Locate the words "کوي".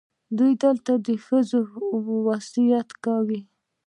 3.03-3.41